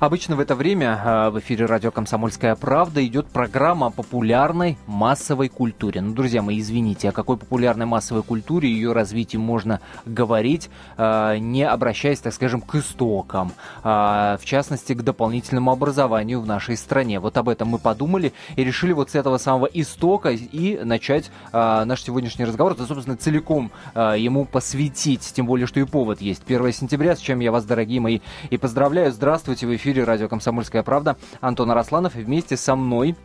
[0.00, 5.48] Обычно в это время э, в эфире радио «Комсомольская правда» идет программа о популярной массовой
[5.48, 6.00] культуре.
[6.00, 11.64] Ну, друзья мои, извините, о какой популярной массовой культуре ее развитии можно говорить, э, не
[11.64, 17.18] обращаясь, так скажем, к истокам, в частности, к дополнительному образованию в нашей стране.
[17.18, 22.02] Вот об этом мы подумали и решили вот с этого самого истока и начать наш
[22.02, 22.72] сегодняшний разговор.
[22.72, 26.42] Это, собственно, целиком ему посвятить, тем более, что и повод есть.
[26.46, 28.20] 1 сентября, с чем я вас, дорогие мои,
[28.50, 29.12] и поздравляю.
[29.12, 31.16] Здравствуйте в эфире радио «Комсомольская правда».
[31.40, 33.16] Антон Арасланов и вместе со мной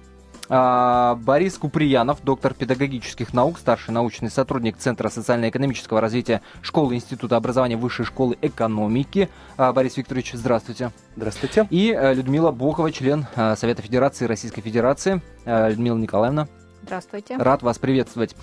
[0.49, 7.77] а, Борис Куприянов, доктор педагогических наук, старший научный сотрудник Центра социально-экономического развития школы Института образования
[7.77, 9.29] Высшей школы экономики.
[9.57, 10.91] А, Борис Викторович, здравствуйте.
[11.15, 11.67] Здравствуйте.
[11.69, 15.21] И э, Людмила Бокова, член э, Совета Федерации Российской Федерации.
[15.45, 16.47] Э, Людмила Николаевна.
[16.83, 17.37] Здравствуйте.
[17.37, 18.35] Рад вас приветствовать.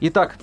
[0.00, 0.36] Итак,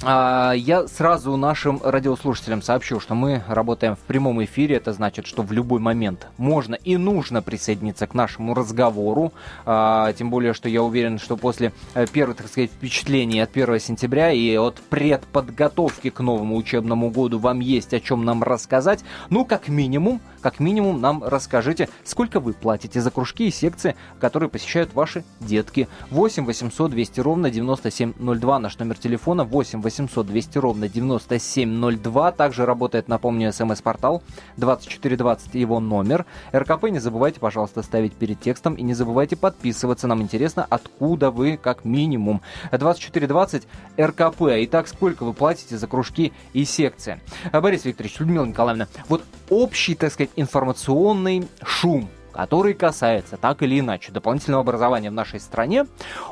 [0.00, 4.76] я сразу нашим радиослушателям сообщу, что мы работаем в прямом эфире.
[4.76, 9.32] Это значит, что в любой момент можно и нужно присоединиться к нашему разговору.
[9.66, 13.80] А, тем более, что я уверен, что после э, первых, так сказать, впечатлений от 1
[13.80, 19.00] сентября и от предподготовки к новому учебному году вам есть о чем нам рассказать.
[19.30, 24.48] Ну, как минимум, как минимум нам расскажите, сколько вы платите за кружки и секции, которые
[24.48, 25.88] посещают ваши детки.
[26.10, 29.87] 8 800 200 ровно 9702 наш номер телефона 8 800
[30.24, 32.32] 200 ровно 9702.
[32.32, 34.22] Также работает, напомню, смс-портал
[34.56, 36.26] 2420 его номер.
[36.54, 40.06] РКП не забывайте, пожалуйста, ставить перед текстом и не забывайте подписываться.
[40.06, 42.42] Нам интересно, откуда вы как минимум.
[42.70, 43.66] 2420
[44.00, 44.42] РКП.
[44.64, 47.20] Итак, сколько вы платите за кружки и секции?
[47.52, 54.12] Борис Викторович, Людмила Николаевна, вот общий, так сказать, информационный шум, который касается так или иначе
[54.12, 55.86] дополнительного образования в нашей стране,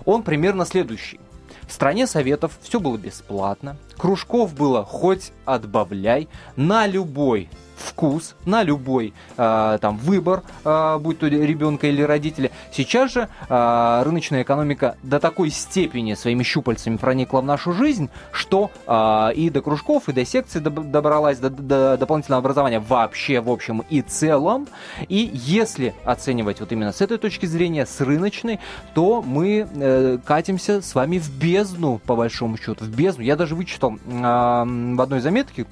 [0.04, 1.20] он примерно следующий.
[1.66, 9.12] В стране советов все было бесплатно, кружков было хоть отбавляй, на любой вкус, на любой
[9.36, 12.50] э, там выбор, э, будь то ребенка или родителя.
[12.72, 18.70] Сейчас же э, рыночная экономика до такой степени своими щупальцами проникла в нашу жизнь, что
[18.86, 23.84] э, и до кружков, и до секций добралась, до, до дополнительного образования вообще в общем
[23.90, 24.66] и целом.
[25.08, 28.58] И если оценивать вот именно с этой точки зрения, с рыночной,
[28.94, 33.22] то мы э, катимся с вами в бездну, по большому счету, в бездну.
[33.22, 35.66] Я даже вычитал э, в одной заметке,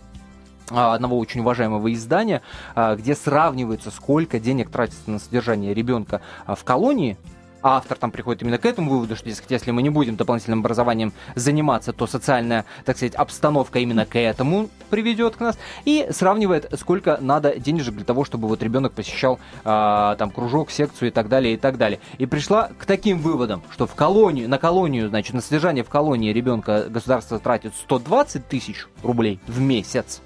[0.70, 2.42] а, одного очень уважаемого издания,
[2.74, 7.18] а, где сравнивается, сколько денег тратится на содержание ребенка а, в колонии,
[7.64, 11.12] автор там приходит именно к этому выводу, что, дескать, если мы не будем дополнительным образованием
[11.34, 17.18] заниматься, то социальная, так сказать, обстановка именно к этому приведет к нас, и сравнивает, сколько
[17.20, 21.54] надо денежек для того, чтобы вот ребенок посещал э, там кружок, секцию и так далее,
[21.54, 21.98] и так далее.
[22.18, 26.32] И пришла к таким выводам, что в колонию, на колонию, значит, на содержание в колонии
[26.32, 30.20] ребенка государство тратит 120 тысяч рублей в месяц,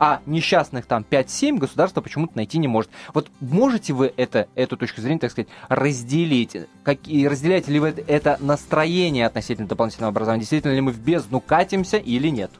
[0.00, 2.90] а несчастных там 5-7 государство почему-то найти не может.
[3.14, 6.56] Вот можете вы это, эту точку зрения, так сказать, разделить?
[6.82, 10.40] Как, и разделяете ли вы это настроение относительно дополнительного образования?
[10.40, 12.50] Действительно ли мы в бездну катимся или нет?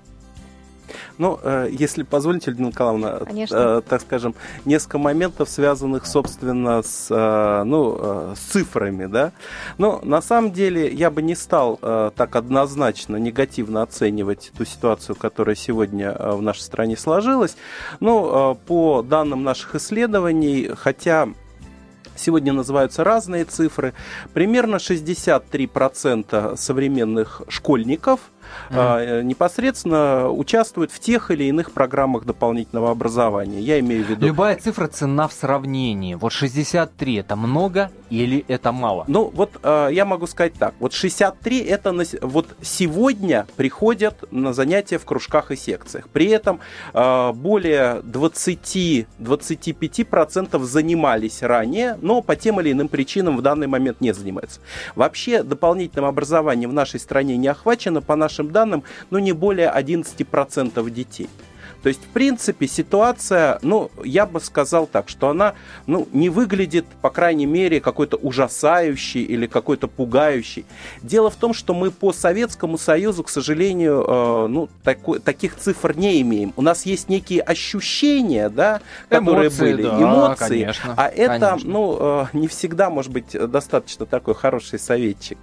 [1.18, 4.34] Ну, э, если позволите, Людмила Николаевна, э, так скажем,
[4.64, 9.32] несколько моментов, связанных, собственно, с, э, ну, с цифрами, да.
[9.78, 15.56] Но на самом деле я бы не стал так однозначно негативно оценивать ту ситуацию, которая
[15.56, 17.56] сегодня в нашей стране сложилась.
[18.00, 21.28] Ну, по данным наших исследований, хотя
[22.16, 23.94] Сегодня называются разные цифры.
[24.34, 28.20] Примерно 63% современных школьников–
[28.70, 29.22] mm-hmm.
[29.22, 33.60] непосредственно участвуют в тех или иных программах дополнительного образования.
[33.60, 34.26] Я имею в виду...
[34.26, 36.14] Любая цифра цена в сравнении.
[36.14, 39.04] Вот 63 это много или это мало?
[39.06, 40.74] Ну, вот э, я могу сказать так.
[40.80, 46.08] Вот 63 это на, вот сегодня приходят на занятия в кружках и секциях.
[46.08, 46.60] При этом
[46.92, 54.12] э, более 20-25% занимались ранее, но по тем или иным причинам в данный момент не
[54.12, 54.60] занимаются.
[54.94, 59.68] Вообще дополнительным образованием в нашей стране не охвачено по нашим нашим данным, ну, не более
[59.68, 61.28] 11% детей.
[61.82, 65.54] То есть, в принципе, ситуация, ну, я бы сказал так, что она,
[65.86, 70.66] ну, не выглядит, по крайней мере, какой-то ужасающей или какой-то пугающей.
[71.02, 75.96] Дело в том, что мы по Советскому Союзу, к сожалению, э, ну, такой, таких цифр
[75.96, 76.52] не имеем.
[76.56, 81.70] У нас есть некие ощущения, да, которые эмоции, были, да, эмоции, конечно, а это, конечно.
[81.70, 85.38] ну, э, не всегда, может быть, достаточно такой хороший советчик.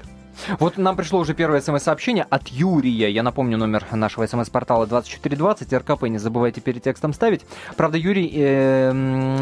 [0.59, 3.11] Вот нам пришло уже первое смс-сообщение от Юрия.
[3.11, 5.73] Я напомню номер нашего смс-портала 2420.
[5.73, 7.45] РКП не забывайте перед текстом ставить.
[7.75, 8.91] Правда, Юрий э,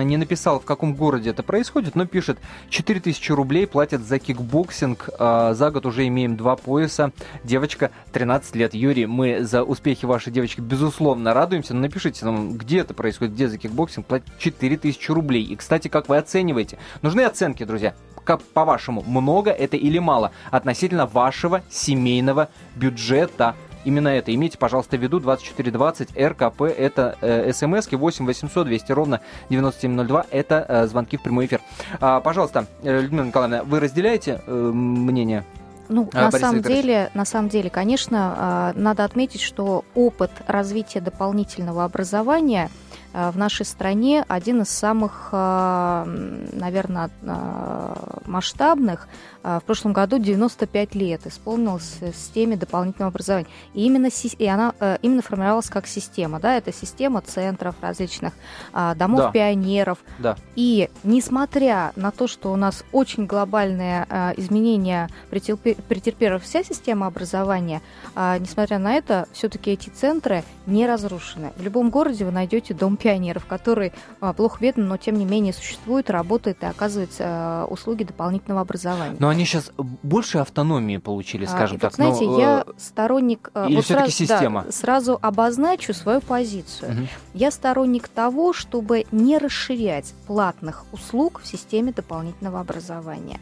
[0.04, 2.38] не написал, в каком городе это происходит, но пишет,
[2.70, 5.10] 4000 рублей платят за кикбоксинг.
[5.20, 7.12] Э, за год уже имеем два пояса.
[7.44, 8.74] Девочка 13 лет.
[8.74, 11.74] Юрий, мы за успехи вашей девочки безусловно радуемся.
[11.74, 15.44] Но напишите нам, где это происходит, где за кикбоксинг платят 4000 рублей.
[15.44, 16.78] И, кстати, как вы оцениваете?
[17.02, 17.96] Нужны оценки, друзья
[18.26, 23.56] как по-вашему, много это или мало относительно вашего семейного бюджета?
[23.86, 24.34] Именно это.
[24.34, 26.64] Имейте, пожалуйста, в виду 2420 РКП.
[26.64, 30.26] Это э, смски 8 800 200 ровно 9702.
[30.32, 31.62] Это э, звонки в прямой эфир.
[32.02, 35.46] А, пожалуйста, э, Людмила Николаевна, вы разделяете э, мнение
[35.88, 41.00] ну, а, на самом деле, на самом деле, конечно, а, надо отметить, что опыт развития
[41.00, 42.70] дополнительного образования
[43.16, 47.94] в нашей стране один из самых, э, наверное, э,
[48.26, 49.08] масштабных.
[49.46, 53.48] В прошлом году 95 лет исполнилось системе дополнительного образования.
[53.76, 56.40] И именно, и она именно формировалась как система.
[56.40, 56.58] Да?
[56.58, 58.34] Это система центров различных,
[58.74, 59.32] домов да.
[59.32, 60.00] пионеров.
[60.18, 60.36] Да.
[60.56, 64.08] И несмотря на то, что у нас очень глобальные
[64.38, 67.84] изменения претерпела вся система образования,
[68.16, 71.54] несмотря на это, все-таки эти центры не разрушены.
[71.58, 75.54] В любом городе вы найдете дом пионеров, который а, плохо видно, но тем не менее
[75.54, 79.18] существует, работает и оказывает а, услуги дополнительного образования.
[79.20, 81.94] Но они сейчас больше автономии получили, а, скажем а, так.
[81.94, 83.52] Знаете, но, я сторонник...
[83.68, 84.64] Или вот все-таки сразу, система?
[84.64, 86.92] Да, сразу обозначу свою позицию.
[86.92, 87.08] Угу.
[87.34, 93.40] Я сторонник того, чтобы не расширять платных услуг в системе дополнительного образования.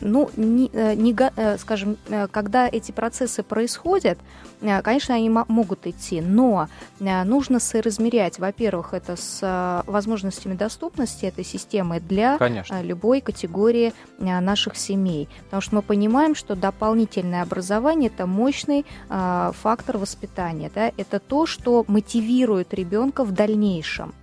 [0.00, 4.18] Ну, не, э, не, э, скажем, э, когда эти процессы происходят,
[4.60, 12.00] конечно, они могут идти, но нужно соразмерять, во-первых, это с э, возможностями доступности этой системы
[12.00, 12.74] для Конечно.
[12.74, 15.05] Э, любой категории э, наших семей.
[15.44, 20.70] Потому что мы понимаем, что дополнительное образование– это мощный фактор воспитания.
[20.74, 20.92] Да?
[20.96, 24.14] Это то, что мотивирует ребенка в дальнейшем.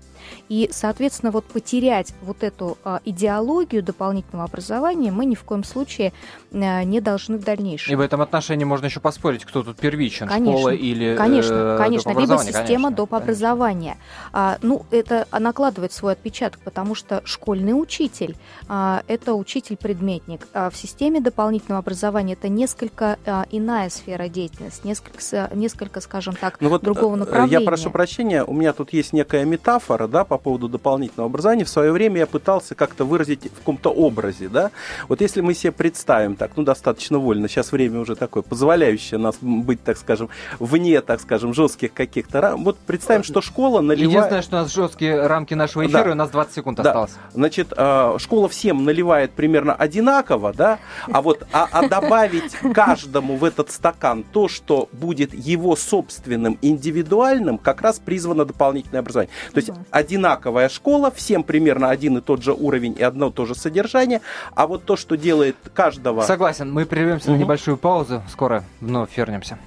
[0.50, 6.14] И, соответственно, вот потерять вот эту а, идеологию дополнительного образования мы ни в коем случае
[6.52, 7.94] а, не должны в дальнейшем.
[7.94, 11.78] И в этом отношении можно еще поспорить, кто тут первичен, конечно, школа или Конечно, э,
[11.78, 13.14] конечно, либо система конечно, доп.
[13.14, 13.98] образования.
[14.32, 18.36] А, ну, это накладывает свой отпечаток, потому что школьный учитель
[18.68, 20.48] а,– это учитель-предметник.
[20.54, 26.58] А в системе дополнительного образования это несколько а, иная сфера деятельности, несколько, несколько скажем так,
[26.60, 27.58] ну, вот другого направления.
[27.58, 31.66] Э, я прошу прощения, у меня тут есть некая метафора, да, по поводу дополнительного образования,
[31.66, 34.72] в свое время я пытался как-то выразить в каком-то образе, да.
[35.10, 39.36] Вот если мы себе представим так, ну, достаточно вольно, сейчас время уже такое, позволяющее нас
[39.42, 40.30] быть, так скажем,
[40.60, 42.64] вне, так скажем, жестких каких-то рам.
[42.64, 44.10] Вот представим, что школа наливает...
[44.10, 46.12] Единственное, что у нас жесткие рамки нашего эфира, да.
[46.12, 46.84] у нас 20 секунд да.
[46.84, 47.12] осталось.
[47.34, 50.78] Значит, а, школа всем наливает примерно одинаково, да,
[51.12, 57.58] а вот а, а добавить каждому в этот стакан то, что будет его собственным, индивидуальным,
[57.58, 59.34] как раз призвано дополнительное образование.
[59.54, 59.72] То есть
[60.04, 64.22] одинаковая школа, всем примерно один и тот же уровень и одно и то же содержание,
[64.54, 66.22] а вот то, что делает каждого...
[66.22, 67.38] Согласен, мы прервемся угу.
[67.38, 69.58] на небольшую паузу, скоро вновь вернемся.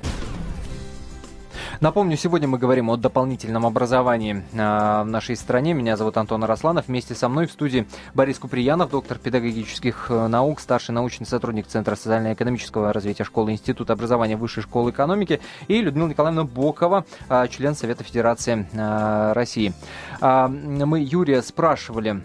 [1.80, 5.74] Напомню, сегодня мы говорим о дополнительном образовании э, в нашей стране.
[5.74, 6.88] Меня зовут Антон Арасланов.
[6.88, 11.94] Вместе со мной в студии Борис Куприянов, доктор педагогических э, наук, старший научный сотрудник Центра
[11.94, 18.04] социально-экономического развития школы Института образования Высшей школы экономики, и Людмила Николаевна Бокова, э, член Совета
[18.04, 18.66] Федерации
[19.34, 19.74] России.
[20.20, 22.22] А, мы Юрия спрашивали,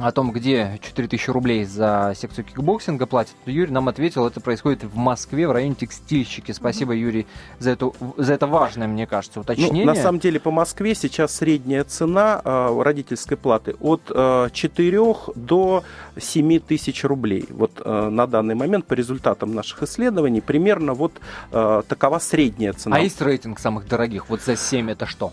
[0.00, 4.96] о том, где 4000 рублей за секцию кикбоксинга платят, Юрий нам ответил, это происходит в
[4.96, 6.52] Москве, в районе текстильщики.
[6.52, 7.26] Спасибо, Юрий,
[7.58, 9.84] за, эту, за это важное, мне кажется, уточнение.
[9.84, 15.00] Ну, на самом деле, по Москве сейчас средняя цена э, родительской платы от э, 4
[15.34, 15.84] до
[16.18, 17.46] 7 тысяч рублей.
[17.50, 21.12] Вот э, на данный момент, по результатам наших исследований, примерно вот
[21.52, 22.96] э, такова средняя цена.
[22.96, 24.30] А есть рейтинг самых дорогих?
[24.30, 25.32] Вот за 7 это что?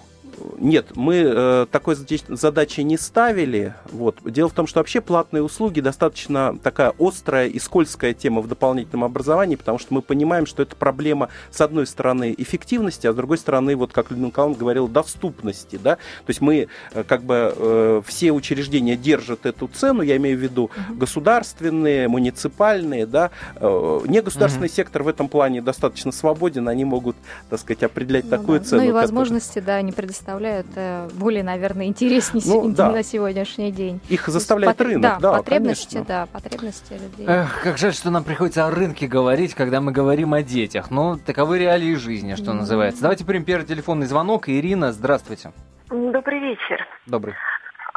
[0.60, 3.74] Нет, мы э, такой задачи не ставили.
[3.92, 4.18] Вот.
[4.24, 9.04] Дело в том, что вообще платные услуги достаточно такая острая и скользкая тема в дополнительном
[9.04, 13.38] образовании, потому что мы понимаем, что это проблема, с одной стороны, эффективности, а с другой
[13.38, 15.80] стороны, вот как Людмила Николаевна говорила, доступности.
[15.82, 15.96] Да?
[15.96, 20.42] То есть мы э, как бы э, все учреждения держат эту цену, я имею в
[20.42, 24.76] виду государственные, муниципальные, да, негосударственный угу.
[24.76, 27.16] сектор в этом плане достаточно свободен, они могут,
[27.50, 28.66] так сказать, определять ну, такую да.
[28.66, 28.84] цену.
[28.84, 29.80] Ну и возможности, которая...
[29.80, 32.92] да, не предоставляют представляют э, более, наверное, интереснее ну, да.
[32.92, 34.02] на сегодняшний день.
[34.10, 34.90] Их заставляет потр...
[34.90, 36.06] рынок, да, да, потребности, конечно.
[36.06, 37.26] да, потребности людей.
[37.26, 40.92] Эх, как жаль, что нам приходится о рынке говорить, когда мы говорим о детях.
[40.92, 42.54] Ну, таковы реалии жизни, что mm-hmm.
[42.56, 43.02] называется.
[43.04, 44.50] Давайте примем первый телефонный звонок.
[44.50, 45.54] Ирина, здравствуйте.
[45.90, 46.86] Добрый вечер.
[47.06, 47.34] Добрый.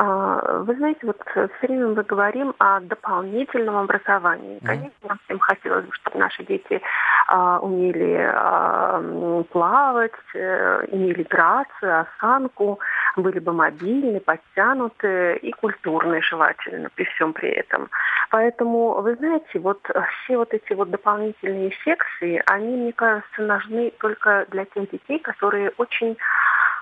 [0.02, 4.58] А, вы знаете, вот все время мы говорим о дополнительном образовании.
[4.64, 6.80] Конечно, нам всем хотелось бы, чтобы наши дети
[7.28, 12.80] а, умели а, плавать, э, имели грацию, осанку,
[13.16, 17.90] были бы мобильны, подтянуты и культурные желательно при всем при этом.
[18.30, 19.82] Поэтому, вы знаете, вот
[20.24, 25.72] все вот эти вот дополнительные секции, они, мне кажется, нужны только для тех детей, которые
[25.76, 26.16] очень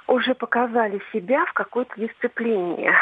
[0.08, 2.92] уже показали себя в какой-то дисциплине.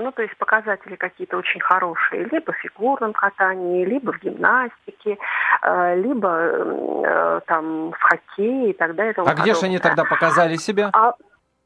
[0.00, 5.18] Ну, то есть показатели какие-то очень хорошие, либо в фигурном катании, либо в гимнастике,
[5.62, 9.14] э, либо э, там в хоккее и так далее.
[9.14, 10.90] И а где же они тогда показали себя?
[10.94, 11.14] А,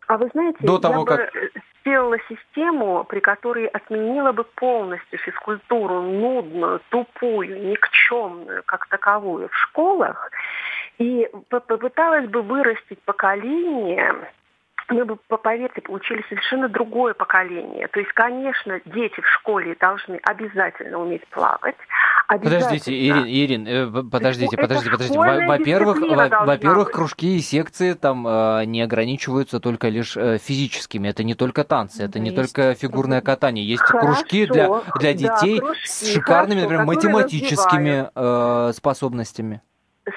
[0.08, 1.32] а вы знаете, До того, я как...
[1.32, 1.50] бы
[1.80, 10.32] сделала систему, при которой отменила бы полностью физкультуру нудную, тупую, никчемную, как таковую в школах,
[10.98, 14.12] и попыталась бы вырастить поколение
[14.88, 17.88] мы бы, поверьте, получили совершенно другое поколение.
[17.88, 21.76] То есть, конечно, дети в школе должны обязательно уметь плавать.
[22.28, 25.18] Подождите, Ирин, Ирин, э, подождите, подождите, подождите.
[25.18, 31.08] Во-первых, во-первых, кружки и секции там э, не ограничиваются только лишь э, физическими.
[31.08, 33.66] Это не только танцы, это не только фигурное катание.
[33.66, 39.62] Есть кружки для для детей с шикарными, например, математическими способностями.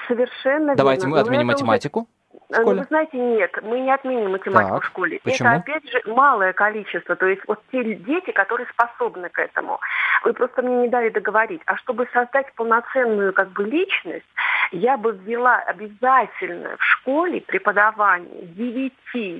[0.08, 2.08] Совершенно Давайте мы отменим математику.
[2.21, 2.21] В
[2.54, 2.74] школе?
[2.74, 5.20] Ну, вы знаете, нет, мы не отменим математику так, в школе.
[5.22, 5.48] Почему?
[5.48, 7.16] Это, опять же, малое количество.
[7.16, 9.80] То есть вот те дети, которые способны к этому.
[10.24, 11.62] Вы просто мне не дали договорить.
[11.66, 14.26] А чтобы создать полноценную как бы личность,
[14.70, 18.92] я бы ввела обязательно в школе преподавание 9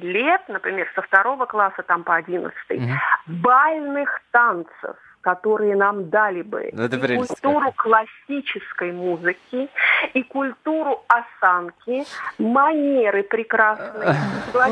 [0.02, 2.88] лет, например, со второго класса там по 11, угу.
[3.26, 9.68] бальных танцев которые нам дали бы ну, Это и культуру классической музыки,
[10.14, 12.04] и культуру осанки,
[12.38, 14.14] манеры прекрасные.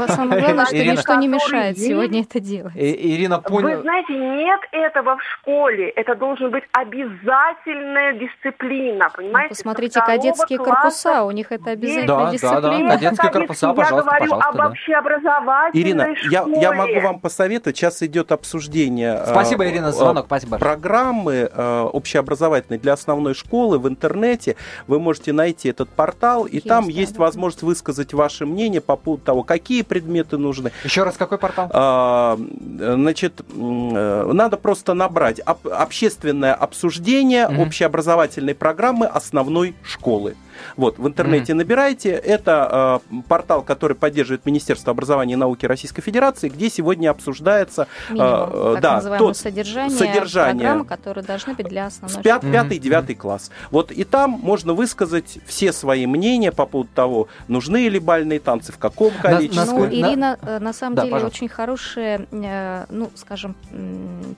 [0.09, 2.75] Самое главное, что ничто не мешает сегодня это делать.
[2.77, 3.77] Ирина поняла.
[3.77, 5.89] Вы знаете, нет этого в школе.
[5.91, 9.51] Это должен быть обязательная дисциплина, понимаете?
[9.51, 12.61] Посмотрите, кадетские корпуса, у них это обязательная дисциплина.
[12.61, 17.77] Да, да, кадетские корпуса, пожалуйста, Я говорю об общеобразовательной Ирина, я, я могу вам посоветовать,
[17.77, 19.23] сейчас идет обсуждение.
[19.27, 20.40] Спасибо, Ирина, звонок, спасибо.
[20.47, 24.57] Программы э, общеобразовательные для основной школы в интернете.
[24.87, 27.21] Вы можете найти этот портал, и есть, там да, есть да.
[27.21, 30.73] возможность высказать ваше мнение по поводу того, какие предметы нужны.
[30.85, 31.71] Еще раз, какой портал?
[31.73, 32.39] А,
[32.79, 37.63] значит, э, надо просто набрать об, общественное обсуждение mm-hmm.
[37.63, 40.37] общеобразовательной программы основной школы.
[40.77, 41.57] Вот, в интернете mm-hmm.
[41.57, 42.11] набирайте.
[42.11, 48.13] Это э, портал, который поддерживает Министерство образования и науки Российской Федерации, где сегодня обсуждается э,
[48.13, 52.53] Минимум, э, да, то содержание, содержание программы, которые должны быть для основной пят, школы.
[52.53, 53.51] Пятый, девятый класс.
[53.71, 58.73] Вот и там можно высказать все свои мнения по поводу того, нужны ли бальные танцы,
[58.73, 59.65] в каком количестве.
[59.73, 61.37] Ну, Ирина, на, э, на самом да, деле, пожалуйста.
[61.37, 63.55] очень хорошая, э, ну, скажем,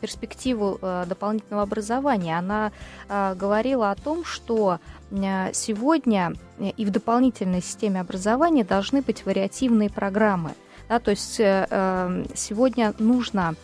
[0.01, 2.39] перспективу э, дополнительного образования.
[2.39, 2.73] Она
[3.35, 4.79] говорила о том, что
[5.53, 10.53] сегодня и в дополнительной системе образования должны быть вариативные программы.
[10.89, 13.55] Да, то есть э, сегодня нужно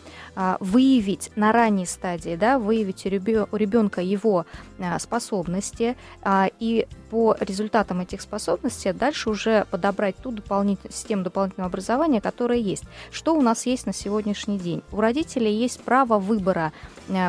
[0.41, 4.45] а, выявить на ранней стадии, да, выявить у ребенка его
[4.79, 11.69] а, способности а, и по результатам этих способностей дальше уже подобрать ту дополнительную систему дополнительного
[11.69, 12.83] образования, которая есть.
[13.11, 14.83] Что у нас есть на сегодняшний день?
[14.91, 16.71] У родителей есть право выбора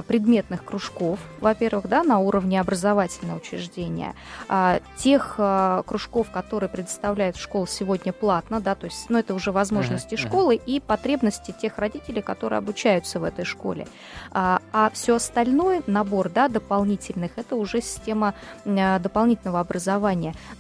[0.07, 4.15] предметных кружков, во-первых, да, на уровне образовательного учреждения,
[4.99, 5.41] тех
[5.87, 10.57] кружков, которые предоставляет школа сегодня платно, да, то есть, ну, это уже возможности uh-huh, школы
[10.57, 13.87] и потребности тех родителей, которые обучают обучаются в этой школе.
[14.33, 18.35] А, а все остальное, набор да, дополнительных, это уже система
[18.65, 19.70] а, дополнительного образования.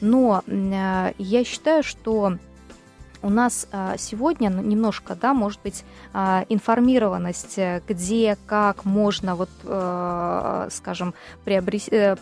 [0.00, 2.38] Но а, я считаю, что
[3.22, 9.50] у нас а, сегодня немножко, да, может быть, а, информированность, э, где, как можно, вот,
[9.64, 12.16] э, скажем, приобрести, э,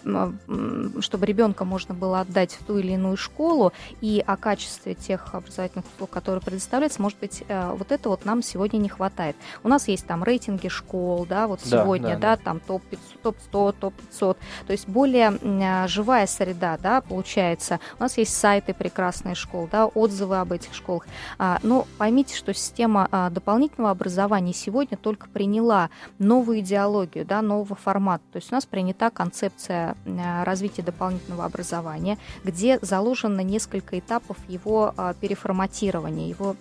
[1.00, 5.86] чтобы ребенка можно было отдать в ту или иную школу, и о качестве тех образовательных
[5.94, 9.36] услуг, которые предоставляются, может быть, вот это вот нам сегодня не хватает.
[9.62, 12.42] У нас есть там рейтинги школ, да, вот да, сегодня, да, да, да.
[12.42, 14.36] там топ-100, топ-100, топ-500,
[14.66, 17.80] то есть более живая среда, да, получается.
[17.98, 21.06] У нас есть сайты прекрасные школ, да, отзывы об этих школах, школах.
[21.38, 27.76] А, но поймите, что система а, дополнительного образования сегодня только приняла новую идеологию, да, нового
[27.76, 28.24] формата.
[28.32, 34.94] То есть у нас принята концепция а, развития дополнительного образования, где заложено несколько этапов его
[35.20, 36.56] переформатирования, его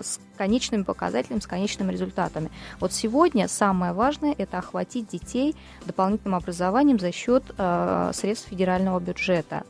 [0.00, 2.50] с конечными показателями, с конечными результатами.
[2.80, 5.54] Вот сегодня самое важное– это охватить детей
[5.86, 7.44] дополнительным образованием за счет
[8.12, 9.64] средств федерального бюджета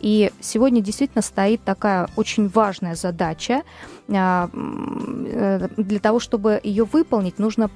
[0.00, 3.62] И сегодня действительно стоит такая очень важная задача.
[4.08, 7.70] Э, для того, чтобы ее выполнить, нужно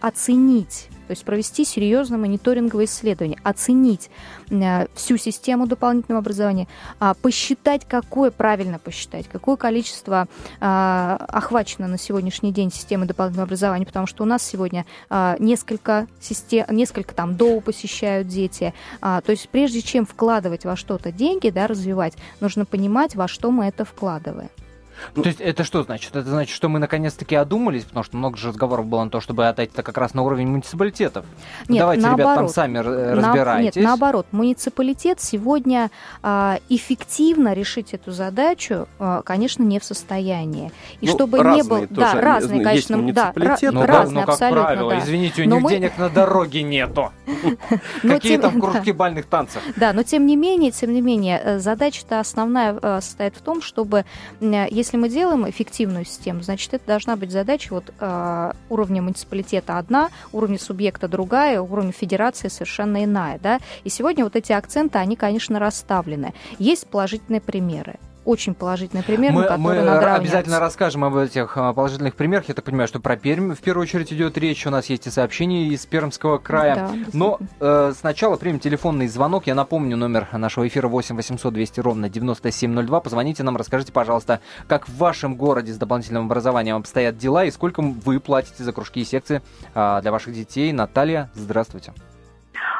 [0.00, 4.10] оценить то есть провести серьезное мониторинговое исследование, оценить
[4.50, 6.68] э, всю систему дополнительного образования,
[7.00, 10.28] э, посчитать, какое, правильно посчитать, какое количество
[10.60, 16.06] э, охвачено на сегодняшний день системы дополнительного образования, потому что у нас сегодня э, несколько
[16.20, 18.74] систем, несколько там ДОУ посещают дети.
[19.00, 23.64] То есть прежде чем вкладывать во что-то деньги, да, развивать, нужно понимать, во что мы
[23.64, 24.50] это вкладываем.
[25.14, 26.14] Ну, то есть это что значит?
[26.16, 29.46] Это значит, что мы наконец-таки одумались, потому что много же разговоров было на то, чтобы
[29.46, 31.24] отдать это как раз на уровень муниципалитетов.
[31.68, 33.76] Нет, Давайте, наоборот, ребят, там сами разбирайтесь.
[33.76, 35.90] На, нет, наоборот, муниципалитет сегодня
[36.22, 40.72] а, эффективно решить эту задачу, а, конечно, не в состоянии.
[41.00, 41.86] И ну, чтобы не было...
[41.88, 44.98] Да, разные, конечно, да, ну, разные, ну, как абсолютно, правило, да.
[45.00, 45.70] извините, у них мы...
[45.70, 47.12] денег на дороге нету.
[48.02, 49.62] Какие там кружки бальных танцев?
[49.76, 53.62] Да, но тем не менее, тем не менее, э, задача-то основная э, состоит в том,
[53.62, 54.04] чтобы,
[54.40, 59.76] если если мы делаем эффективную систему, значит, это должна быть задача вот э, уровня муниципалитета
[59.76, 63.60] одна, уровня субъекта другая, уровня федерации совершенно иная, да.
[63.84, 66.32] И сегодня вот эти акценты, они, конечно, расставлены.
[66.58, 71.56] Есть положительные примеры очень положительный пример, мы, на который мы надо обязательно расскажем об этих
[71.56, 72.46] а, положительных примерах.
[72.48, 74.66] Я так понимаю, что про Пермь в первую очередь идет речь.
[74.66, 76.74] У нас есть и сообщения из Пермского края.
[76.74, 79.46] Да, Но э, сначала примем телефонный звонок.
[79.46, 83.00] Я напомню номер нашего эфира 8 800 200 ровно 9702.
[83.00, 87.80] Позвоните нам, расскажите, пожалуйста, как в вашем городе с дополнительным образованием обстоят дела и сколько
[87.80, 89.40] вы платите за кружки и секции
[89.74, 90.70] э, для ваших детей.
[90.72, 91.94] Наталья, здравствуйте.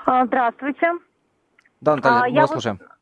[0.05, 0.93] А, здравствуйте.
[1.81, 2.78] Да, Наталья, а, мы вас слушаем.
[2.81, 2.98] Вот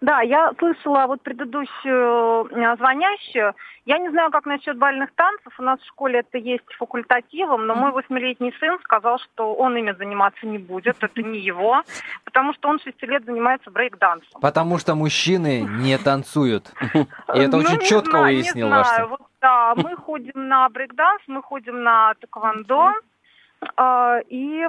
[0.00, 3.54] да, я слышала вот предыдущую э, звонящую.
[3.84, 5.52] Я не знаю, как насчет бальных танцев.
[5.58, 9.92] У нас в школе это есть факультативом, но мой восьмилетний сын сказал, что он ими
[9.92, 10.96] заниматься не будет.
[11.02, 11.82] Это не его,
[12.24, 14.40] потому что он шести лет занимается брейк-дансом.
[14.40, 16.72] Потому что мужчины не танцуют.
[16.94, 19.16] И это ну, очень четко уяснил ваш сын.
[19.40, 22.92] Да, мы ходим на брейк-данс, мы ходим на тэквондо.
[23.76, 24.66] А, и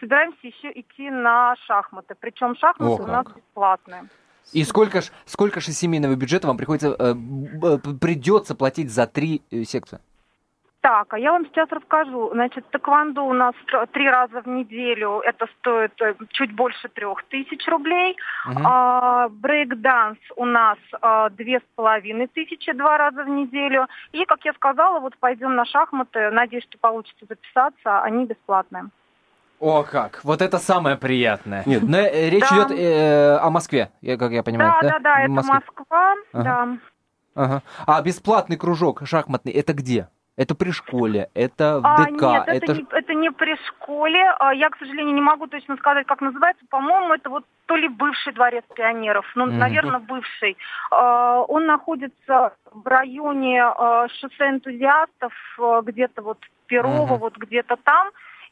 [0.00, 2.14] собираемся еще идти на шахматы.
[2.18, 4.08] Причем шахматы у нас бесплатные.
[4.52, 7.14] И сколько ж, сколько же семейного бюджета вам приходится, э,
[8.00, 10.00] придется платить за три э, секции?
[10.82, 12.30] Так, а я вам сейчас расскажу.
[12.32, 13.54] Значит, тэквондо у нас
[13.92, 18.16] три раза в неделю, это стоит э, чуть больше трех тысяч рублей.
[18.46, 18.60] Угу.
[18.64, 23.88] А, брейк-данс у нас а, две с половиной тысячи два раза в неделю.
[24.12, 26.30] И, как я сказала, вот пойдем на шахматы.
[26.30, 28.00] Надеюсь, что получится записаться.
[28.00, 28.84] Они бесплатные.
[29.60, 30.20] О, как!
[30.24, 31.62] Вот это самое приятное.
[31.66, 32.56] Нет, но э, речь да.
[32.56, 34.72] идет э, о Москве, я, как я понимаю.
[34.80, 36.44] Да, да, да, да это Москва, ага.
[36.44, 36.68] да.
[37.34, 37.62] Ага.
[37.86, 40.08] А бесплатный кружок шахматный, это где?
[40.36, 42.22] Это при школе, это в а, ДК.
[42.22, 42.74] Нет, это, это...
[42.74, 44.34] Не, это не при школе.
[44.38, 46.64] А, я, к сожалению, не могу точно сказать, как называется.
[46.70, 49.58] По-моему, это вот то ли бывший дворец пионеров, ну, mm-hmm.
[49.58, 50.56] наверное, бывший.
[50.90, 53.62] А, он находится в районе
[54.18, 55.34] шоссе энтузиастов,
[55.82, 57.18] где-то вот Перово, mm-hmm.
[57.18, 58.08] вот где-то там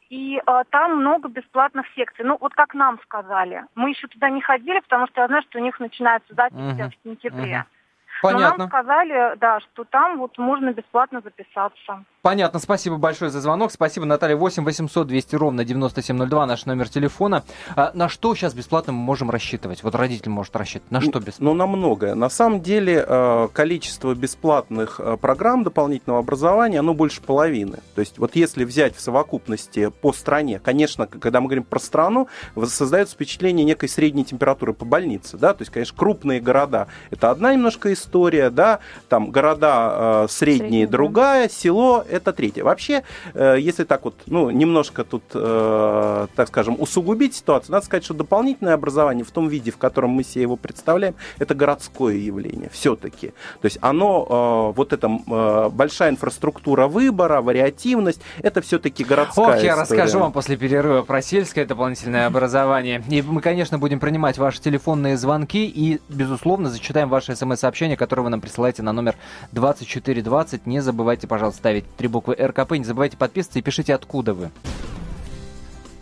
[0.09, 2.25] и э, там много бесплатных секций.
[2.25, 3.63] Ну, вот как нам сказали.
[3.75, 6.89] Мы еще туда не ходили, потому что я знаю, что у них начинаются записи uh-huh.
[6.89, 7.53] в сентябре.
[7.53, 7.79] Uh-huh.
[8.21, 8.49] Понятно.
[8.49, 12.03] Но нам сказали, да, что там вот можно бесплатно записаться.
[12.21, 13.71] Понятно, спасибо большое за звонок.
[13.71, 14.35] Спасибо, Наталья.
[14.35, 17.45] 8 800 200 ровно 9702, наш номер телефона.
[17.77, 19.83] А на что сейчас бесплатно мы можем рассчитывать?
[19.83, 20.91] Вот родитель может рассчитывать.
[20.91, 21.45] На что бесплатно?
[21.45, 22.15] Ну, на многое.
[22.15, 27.77] На самом деле, э, количество бесплатных э, программ дополнительного образования, оно больше половины.
[27.95, 32.27] То есть, вот если взять в совокупности по стране, конечно, когда мы говорим про страну,
[32.65, 35.37] создается впечатление некой средней температуры по больнице.
[35.37, 35.53] Да?
[35.53, 38.79] То есть, конечно, крупные города– это одна немножко история, да?
[39.07, 42.63] там города э, средние другая, село это третье.
[42.63, 48.03] Вообще, э, если так вот, ну, немножко тут, э, так скажем, усугубить ситуацию, надо сказать,
[48.03, 52.69] что дополнительное образование в том виде, в котором мы себе его представляем, это городское явление
[52.71, 53.27] все-таки.
[53.61, 55.09] То есть оно, э, вот эта
[55.69, 59.81] большая инфраструктура выбора, вариативность, это все-таки городская Ох, я история.
[59.81, 63.03] расскажу вам после перерыва про сельское дополнительное образование.
[63.09, 68.29] И мы, конечно, будем принимать ваши телефонные звонки и, безусловно, зачитаем ваши смс-сообщения, которые вы
[68.29, 69.15] нам присылаете на номер
[69.51, 70.65] 2420.
[70.65, 72.71] Не забывайте, пожалуйста, ставить три буквы РКП.
[72.77, 74.49] Не забывайте подписываться и пишите, откуда вы.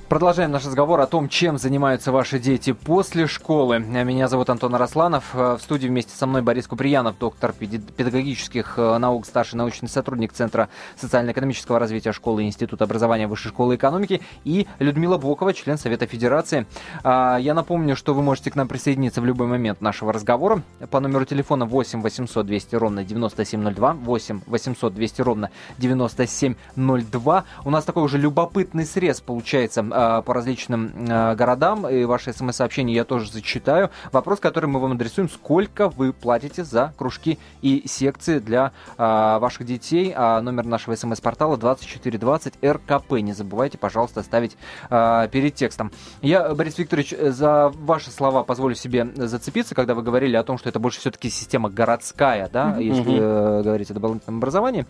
[0.09, 3.79] Продолжаем наш разговор о том, чем занимаются ваши дети после школы.
[3.79, 5.33] Меня зовут Антон Арасланов.
[5.33, 10.69] В студии вместе со мной Борис Куприянов, доктор педагогических э, наук, старший научный сотрудник Центра
[10.95, 16.67] социально-экономического развития школы Института образования Высшей школы экономики, и Людмила Бокова, член Совета Федерации.
[17.03, 21.01] А, я напомню, что вы можете к нам присоединиться в любой момент нашего разговора по
[21.01, 27.43] номеру телефона 8 800 200 ровно 9702, 8 800 200 ровно 9702.
[27.65, 30.91] У нас такой уже любопытный срез получается по различным
[31.35, 33.89] городам, и ваши смс-сообщения я тоже зачитаю.
[34.11, 40.13] Вопрос, который мы вам адресуем, сколько вы платите за кружки и секции для ваших детей?
[40.13, 43.11] Номер нашего смс-портала 2420 РКП.
[43.13, 44.57] Не забывайте, пожалуйста, ставить
[44.89, 45.91] перед текстом.
[46.21, 50.69] Я, Борис Викторович, за ваши слова позволю себе зацепиться, когда вы говорили о том, что
[50.69, 52.83] это больше все-таки система городская, да, mm-hmm.
[52.83, 54.85] если э, говорить о дополнительном образовании.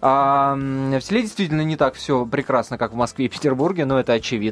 [0.00, 4.12] А, в селе действительно не так все прекрасно, как в Москве и Петербурге, но это
[4.12, 4.49] очевидно.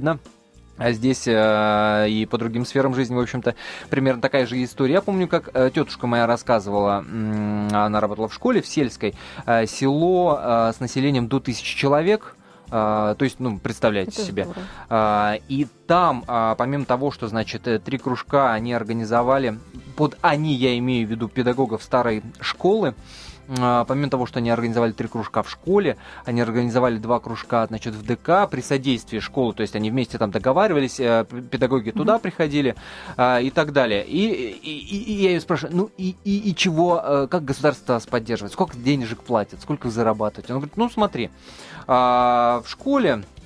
[0.76, 3.56] А здесь э, и по другим сферам жизни, в общем-то,
[3.90, 4.94] примерно такая же история.
[4.94, 9.66] Я помню, как э, тетушка моя рассказывала, э, она работала в школе в сельской, э,
[9.66, 12.36] село э, с населением до тысячи человек,
[12.70, 14.48] а, то есть, ну, представляете Это себе.
[14.88, 19.58] А, и там, а, помимо того, что, значит, э, три кружка они организовали,
[19.96, 22.94] под они я имею в виду педагогов старой школы,
[23.56, 28.04] помимо того, что они организовали три кружка в школе, они организовали два кружка, значит, в
[28.04, 32.20] ДК при содействии школы, то есть они вместе там договаривались, э, педагоги туда mm-hmm.
[32.20, 32.76] приходили
[33.16, 34.04] а, и так далее.
[34.06, 38.06] И, и, и, я ее спрашиваю, ну и, и, и чего, э, как государство вас
[38.06, 40.52] поддерживает, сколько денежек платит, сколько зарабатываете?
[40.52, 41.30] Он говорит, ну смотри,
[41.86, 43.37] а, в школе а,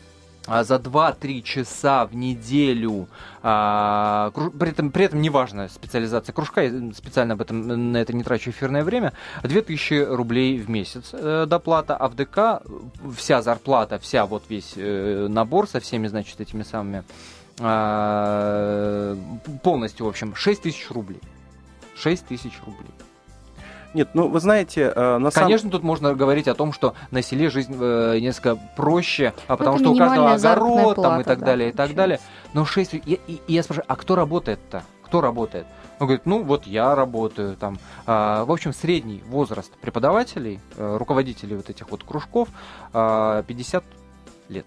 [0.46, 3.08] за 2-3 часа в неделю,
[3.42, 8.24] а, при, этом, при этом неважно специализация кружка, я специально об этом на это не
[8.24, 12.62] трачу эфирное время, 2000 рублей в месяц э, доплата, а в ДК
[13.16, 17.04] вся зарплата, вся вот весь э, набор со всеми, значит, этими самыми,
[17.58, 19.16] э,
[19.62, 21.20] полностью, в общем, 6 тысяч рублей.
[21.96, 22.90] 6 тысяч рублей.
[23.94, 25.46] Нет, ну вы знаете, э, на самом...
[25.48, 29.78] Конечно, тут можно говорить о том, что на селе жизнь э, несколько проще, а потому
[29.78, 32.20] что у каждого огород плата, там, и так да, далее, и так далее.
[32.54, 32.94] Но 6...
[32.94, 34.82] И, и, и я спрашиваю, а кто работает-то?
[35.04, 35.66] Кто работает?
[35.98, 37.78] Он говорит, ну вот я работаю там.
[38.06, 42.48] А, в общем, средний возраст преподавателей, э, руководителей вот этих вот кружков
[42.92, 43.84] а, 50
[44.48, 44.66] лет.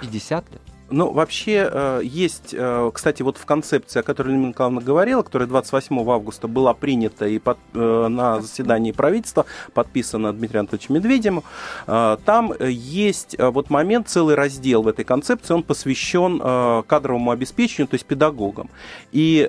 [0.00, 0.62] 50 лет.
[0.90, 5.48] Ну, вообще э, есть, э, кстати, вот в концепции, о которой Людмила Николаевна говорила, которая
[5.48, 11.42] 28 августа была принята и под, э, на заседании правительства, подписана Дмитрием Анатольевичем Медведевым,
[11.86, 16.38] там есть вот момент, целый раздел в этой концепции, он посвящен
[16.86, 18.68] кадровому обеспечению, то есть педагогам.
[19.12, 19.46] И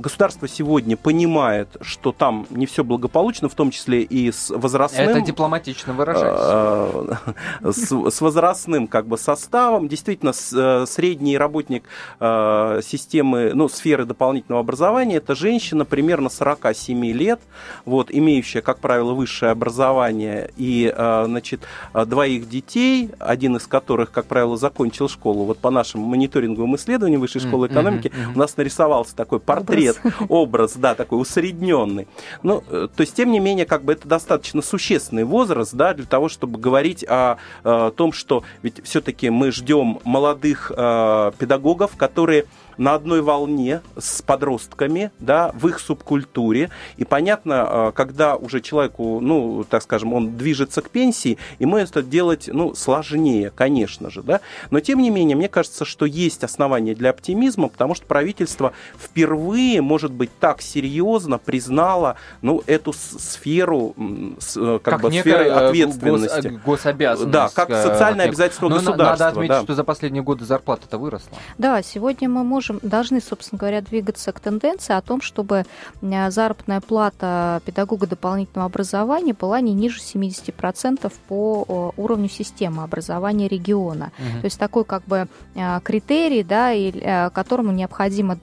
[0.00, 5.08] государство сегодня понимает, что там не все благополучно, в том числе и с возрастным...
[5.08, 7.20] Это дипломатично выражается.
[7.62, 10.52] С, с возрастным как бы составом, действительно, с
[10.86, 11.84] средний работник
[12.20, 17.40] э, системы, ну, сферы дополнительного образования, это женщина примерно 47 лет,
[17.84, 21.60] вот, имеющая, как правило, высшее образование и, э, значит,
[21.92, 25.44] двоих детей, один из которых, как правило, закончил школу.
[25.44, 28.34] Вот по нашим мониторинговым исследованиям Высшей школы экономики mm-hmm.
[28.34, 32.06] у нас нарисовался такой портрет, образ, образ да, такой усредненный.
[32.42, 36.06] Ну, э, то есть, тем не менее, как бы это достаточно существенный возраст, да, для
[36.06, 41.96] того, чтобы говорить о, о том, что ведь все-таки мы ждем молодых молодых э, педагогов,
[41.96, 42.46] которые
[42.78, 46.70] на одной волне с подростками, да, в их субкультуре.
[46.96, 52.02] И понятно, э, когда уже человеку, ну, так скажем, он движется к пенсии, ему это
[52.02, 54.40] делать, ну, сложнее, конечно же, да.
[54.70, 59.82] Но, тем не менее, мне кажется, что есть основания для оптимизма, потому что правительство впервые,
[59.82, 66.48] может быть, так серьезно признало, ну, эту сферу, э, как, как бы, сферы ответственности.
[66.64, 67.32] Гос, гособязанность.
[67.32, 69.24] Да, как социальное обязательство Но государства.
[69.24, 69.62] Надо отметить, да.
[69.62, 71.36] что за последние годы зарплата-то выросла.
[71.58, 75.64] Да, сегодня мы можем можем, должны, собственно говоря, двигаться к тенденции о том, чтобы
[76.02, 84.12] э, заработная плата педагога дополнительного образования была не ниже 70% по уровню системы образования региона.
[84.18, 84.40] Угу.
[84.40, 88.38] То есть такой как бы э, критерий, да, и, э, к которому необходимо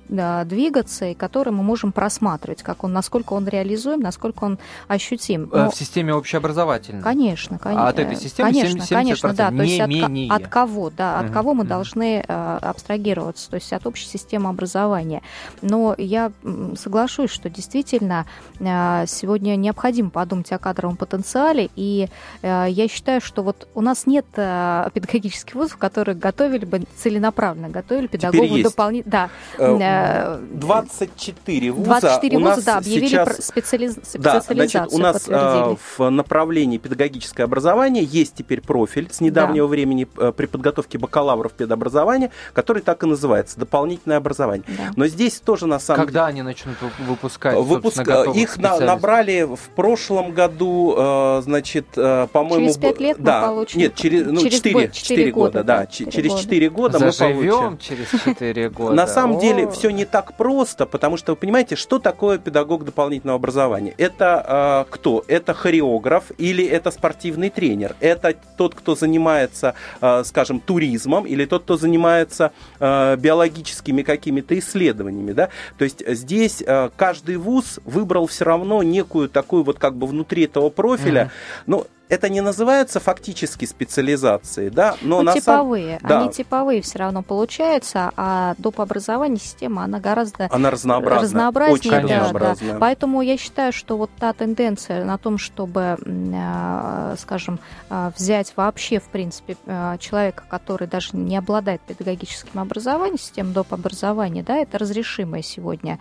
[0.46, 5.50] двигаться и который мы можем просматривать, как он, насколько он реализуем, насколько он ощутим.
[5.52, 5.72] Но...
[5.72, 7.02] В системе общеобразовательной?
[7.02, 7.86] Конечно, конечно.
[7.86, 9.52] А от этой системы конечно, 70%, конечно, да.
[9.52, 10.32] Не то есть менее.
[10.32, 11.34] от, от кого, да, от угу.
[11.34, 11.70] кого мы угу.
[11.70, 15.22] должны абстрагироваться, то есть от общей системы образования.
[15.62, 16.32] Но я
[16.76, 18.26] соглашусь, что действительно
[18.60, 22.08] а, сегодня необходимо подумать о кадровом потенциале, и
[22.42, 27.70] а, я считаю, что вот у нас нет а, педагогических вузов, которые готовили бы целенаправленно,
[27.70, 29.30] готовили педагогов дополнительно.
[29.58, 30.40] Да.
[30.52, 33.46] 24 вуза 24 вуза, да, объявили сейчас...
[33.46, 33.96] специализ...
[34.14, 39.72] да, значит, у нас в направлении педагогическое образование есть теперь профиль с недавнего да.
[39.72, 44.64] времени при подготовке бакалавров педобразования, который так и называется дополнительное образование образования.
[44.68, 44.92] Да.
[44.96, 47.58] Но здесь тоже на самом Когда они начнут выпускать?
[47.58, 48.02] Выпуск...
[48.36, 52.66] Их на, набрали в прошлом году, э, значит, э, по-моему...
[52.66, 53.80] Через пять лет да, мы получим.
[53.80, 55.86] Нет, через, ну, через 4, 4 года, года, да.
[55.86, 56.44] 4 через года.
[56.44, 57.78] 4 года Заживем мы получим.
[57.78, 58.96] через 4 года.
[58.96, 63.38] На самом деле все не так просто, потому что, вы понимаете, что такое педагог дополнительного
[63.38, 63.94] образования?
[63.98, 65.24] Это э, кто?
[65.28, 67.96] Это хореограф или это спортивный тренер?
[68.00, 69.76] Это тот, кто занимается,
[70.24, 76.90] скажем, туризмом или тот, кто занимается э, биологическими какими-то исследованиями, да, то есть здесь э,
[76.96, 81.64] каждый вуз выбрал все равно некую такую вот как бы внутри этого профиля, mm-hmm.
[81.68, 86.10] ну, это не называется фактически специализацией, да, но ну, на типовые, сам...
[86.10, 86.20] да.
[86.22, 88.82] они типовые все равно получаются, а доп.
[88.82, 92.74] образование система, она гораздо она разнообразная, разнообразнее, очень да, разнообразная.
[92.74, 92.80] Да.
[92.80, 95.98] Поэтому я считаю, что вот та тенденция на том, чтобы,
[96.36, 103.18] а, скажем, а, взять вообще, в принципе, а, человека, который даже не обладает педагогическим образованием,
[103.18, 103.74] систему доп.
[103.74, 106.00] образования, да, это разрешимая сегодня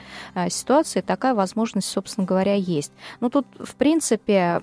[0.49, 2.93] ситуация, такая возможность, собственно говоря, есть.
[3.21, 4.61] Но тут, в принципе,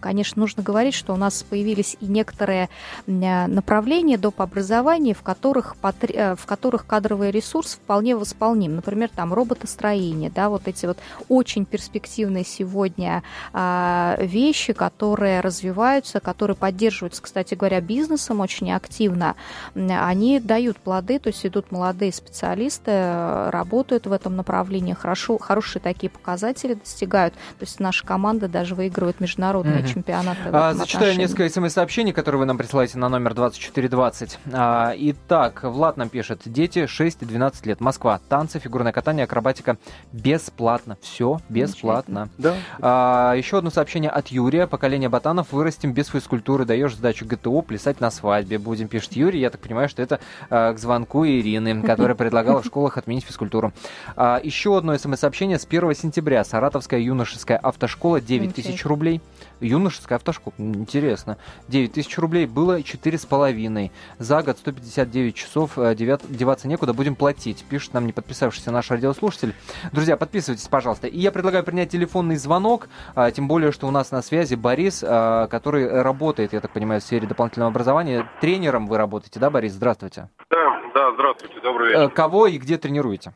[0.00, 2.68] конечно, конечно, нужно говорить, что у нас появились и некоторые
[3.08, 4.40] направления доп.
[4.40, 8.76] образования, в которых, э, в которых кадровый ресурс вполне восполним.
[8.76, 10.98] Например, там роботостроение, да, вот эти вот
[11.28, 19.34] очень перспективные сегодня а, вещи, которые развиваются, которые поддерживаются, кстати говоря, бизнесом очень активно,
[19.74, 25.82] они дают плоды, то есть идут молодые специалисты, э, работают в этом направлении, хорошо, хорошие
[25.82, 27.34] такие показатели достигают.
[27.34, 29.86] То есть наша команда даже выигрывает международные mm-hmm.
[30.04, 30.40] Чемпионата.
[30.52, 31.22] А, зачитаю отношении.
[31.22, 34.38] несколько смс-сообщений, которые вы нам присылаете на номер 2420.
[34.52, 36.42] А, итак, Влад нам пишет.
[36.44, 37.80] Дети 6 и 12 лет.
[37.80, 38.20] Москва.
[38.28, 39.78] Танцы, фигурное катание, акробатика
[40.12, 40.96] бесплатно.
[41.00, 42.28] Все бесплатно.
[42.38, 42.54] Да.
[42.80, 44.66] А, еще одно сообщение от Юрия.
[44.66, 46.64] Поколение ботанов вырастим без физкультуры.
[46.64, 48.58] Даешь сдачу ГТО, плясать на свадьбе.
[48.58, 49.40] Будем, пишет Юрий.
[49.40, 53.72] Я так понимаю, что это а, к звонку Ирины, которая предлагала в школах отменить физкультуру.
[54.16, 56.44] А, еще одно смс-сообщение с 1 сентября.
[56.44, 59.20] Саратовская юношеская автошкола 9 тысяч рублей.
[59.64, 60.54] Юношеская автошкола.
[60.58, 61.38] Интересно.
[61.68, 63.90] 9 тысяч рублей было 4,5.
[64.18, 67.64] За год 159 часов э, деваться некуда, будем платить.
[67.68, 69.54] Пишет нам не подписавшийся наш радиослушатель.
[69.92, 71.06] Друзья, подписывайтесь, пожалуйста.
[71.06, 75.04] И я предлагаю принять телефонный звонок, а, тем более, что у нас на связи Борис,
[75.06, 78.28] а, который работает, я так понимаю, в сфере дополнительного образования.
[78.40, 79.72] Тренером вы работаете, да, Борис?
[79.72, 80.28] Здравствуйте.
[80.50, 82.02] Да, да, здравствуйте, добрый вечер.
[82.02, 83.32] Э, кого и где тренируете?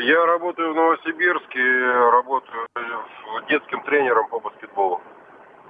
[0.00, 1.60] Я работаю в Новосибирске,
[2.10, 2.66] работаю
[3.48, 5.00] детским тренером по баскетболу.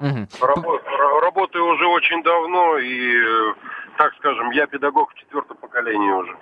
[0.05, 0.27] Угу.
[0.40, 0.81] Рабо-
[1.21, 3.55] работаю уже очень давно, и,
[3.97, 6.37] так скажем, я педагог в четвертом поколении уже.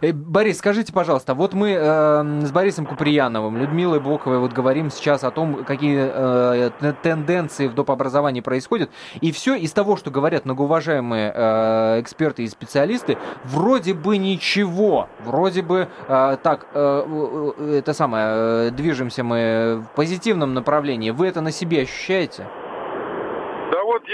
[0.00, 5.24] Э, Борис, скажите, пожалуйста, вот мы э, с Борисом Куприяновым, Людмилой Боковой вот говорим сейчас
[5.24, 6.70] о том, какие э,
[7.02, 7.90] тенденции в доп.
[7.90, 14.16] образовании происходят, и все из того, что говорят многоуважаемые э, эксперты и специалисты, вроде бы
[14.16, 21.10] ничего, вроде бы э, так, э, э это самое, э, движемся мы в позитивном направлении.
[21.10, 22.46] Вы это на себе ощущаете?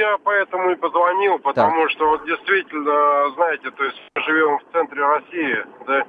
[0.03, 1.89] Я поэтому и позвонил, потому да.
[1.91, 6.05] что вот действительно, знаете, то есть мы живем в центре России, да,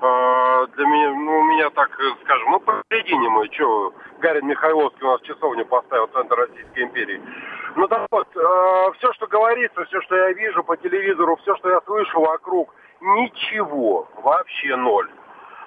[0.00, 1.90] а, для меня, ну, у меня так,
[2.22, 7.20] скажем, ну, посередине мы, что, Гарин Михайловский у нас часовню поставил, центр Российской империи.
[7.76, 11.68] Ну, так вот, э, все, что говорится, все, что я вижу по телевизору, все, что
[11.68, 15.10] я слышу вокруг, ничего, вообще ноль.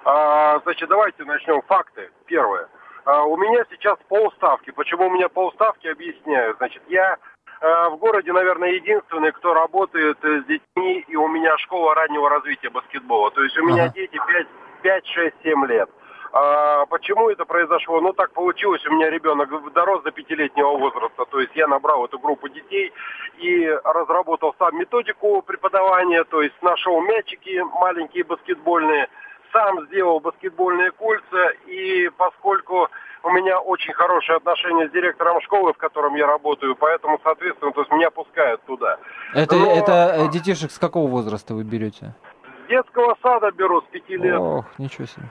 [0.04, 2.10] А, значит, давайте начнем факты.
[2.26, 2.68] Первое.
[3.04, 4.70] А, у меня сейчас полставки.
[4.70, 6.54] Почему у меня полставки, объясняю.
[6.58, 7.16] Значит, я
[7.60, 12.70] в городе, наверное, единственный, кто работает э, с детьми, и у меня школа раннего развития
[12.70, 13.30] баскетбола.
[13.32, 13.94] То есть у меня ага.
[13.94, 14.46] дети 5,
[14.82, 15.90] 5, 6, 7 лет.
[16.32, 18.00] А, почему это произошло?
[18.00, 22.18] Ну, так получилось, у меня ребенок дорос до пятилетнего возраста, то есть я набрал эту
[22.18, 22.92] группу детей
[23.38, 29.08] и разработал сам методику преподавания, то есть нашел мячики маленькие баскетбольные,
[29.52, 32.88] сам сделал баскетбольные кольца, и поскольку
[33.22, 37.80] у меня очень хорошие отношения с директором школы, в котором я работаю, поэтому, соответственно, то
[37.80, 38.98] есть меня пускают туда.
[39.34, 39.72] Это, Но...
[39.72, 42.14] это детишек с какого возраста вы берете?
[42.64, 44.38] С детского сада беру, с пяти лет.
[44.38, 45.26] Ох, ничего себе.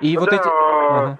[0.00, 0.48] И да, вот эти...
[0.48, 1.18] Ага.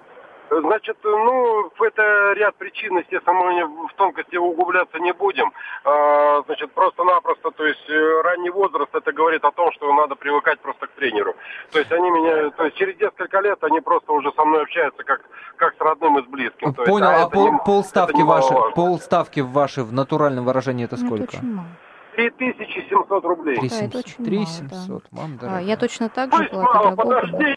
[0.50, 5.52] Значит, ну, это ряд причин, естественно, мы в тонкости углубляться не будем.
[5.84, 10.58] А, значит, просто-напросто, то есть э, ранний возраст, это говорит о том, что надо привыкать
[10.58, 11.34] просто к тренеру.
[11.70, 15.04] То есть они меня, то есть через несколько лет они просто уже со мной общаются
[15.04, 15.20] как,
[15.54, 16.74] как с родным и с близким.
[16.74, 21.24] Понял, есть, а, а пол, не, полставки ваши, полставки ваши в натуральном выражении это сколько?
[21.24, 21.68] Это очень мало.
[22.16, 23.56] 3700 рублей.
[23.58, 25.58] 3700, да, мам, дорогая.
[25.58, 27.56] А, я точно так же была мало, подожди,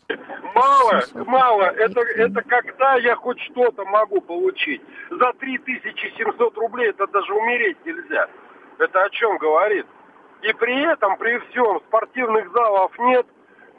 [0.53, 4.81] мало, мало, это, это когда я хоть что-то могу получить.
[5.09, 8.27] За 3700 рублей это даже умереть нельзя.
[8.79, 9.85] Это о чем говорит?
[10.41, 13.25] И при этом, при всем, спортивных залов нет,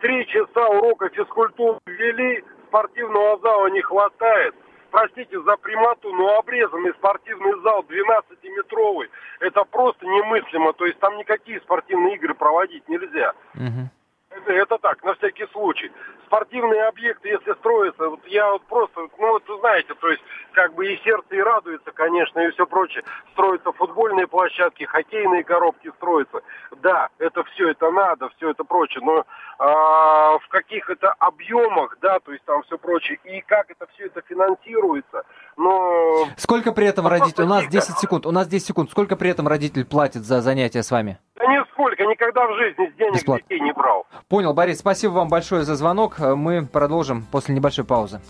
[0.00, 4.54] три часа урока физкультуры ввели, спортивного зала не хватает
[4.94, 10.72] простите за прямоту, но обрезанный спортивный зал 12-метровый, это просто немыслимо.
[10.72, 13.33] То есть там никакие спортивные игры проводить нельзя.
[13.54, 13.90] Угу.
[14.36, 15.92] Это, это так, на всякий случай.
[16.26, 20.86] спортивные объекты, если строятся, вот я вот просто, ну вот знаете, то есть как бы
[20.86, 23.04] и сердце и радуется, конечно, и все прочее.
[23.32, 26.40] Строятся футбольные площадки, хоккейные коробки строятся.
[26.82, 29.24] Да, это все это надо, все это прочее, но
[29.58, 34.06] а, в каких это объемах, да, то есть там все прочее, и как это все
[34.06, 35.24] это финансируется,
[35.56, 36.26] но...
[36.36, 39.48] Сколько при этом родитель, у нас 10 секунд, у нас 10 секунд, сколько при этом
[39.48, 41.18] родитель платит за занятия с вами?
[41.36, 43.44] Да нисколько, никогда в жизни с денег Бесплатно.
[43.48, 44.06] детей не брал.
[44.28, 46.18] Понял, Борис, спасибо вам большое за звонок.
[46.18, 48.20] Мы продолжим после небольшой паузы.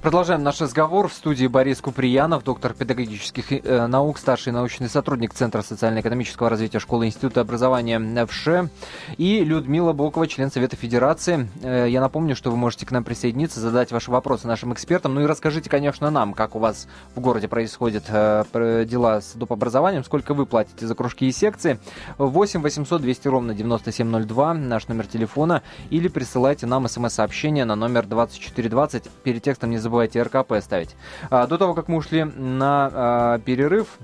[0.00, 1.08] Продолжаем наш разговор.
[1.08, 7.06] В студии Борис Куприянов, доктор педагогических э, наук, старший научный сотрудник Центра социально-экономического развития школы
[7.06, 8.68] Института образования ВШЭ
[9.16, 11.50] и Людмила Бокова, член Совета Федерации.
[11.64, 15.14] Э, я напомню, что вы можете к нам присоединиться, задать ваши вопросы нашим экспертам.
[15.14, 19.52] Ну и расскажите, конечно, нам, как у вас в городе происходят э, дела с доп.
[19.52, 21.80] образованием, сколько вы платите за кружки и секции.
[22.18, 29.10] 8 800 200 ровно 9702, наш номер телефона, или присылайте нам смс-сообщение на номер 2420.
[29.24, 29.87] Перед текстом не забывайте
[30.22, 30.94] РКП ставить.
[31.30, 33.98] А, до того, как мы ушли на а, перерыв,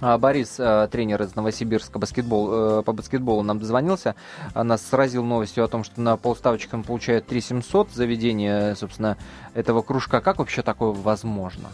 [0.00, 0.56] а, Борис,
[0.90, 4.16] тренер из Новосибирска баскетбол, э, по баскетболу, нам дозвонился.
[4.54, 9.16] Нас сразил новостью о том, что на полставочек он получает 3 700 за ведение, собственно,
[9.54, 10.20] этого кружка.
[10.20, 11.68] Как вообще такое возможно?